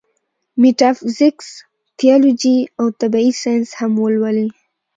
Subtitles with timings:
[0.61, 1.47] ميټافزکس،
[1.99, 4.47] تيالوجي او طبعي سائنس هم ولولي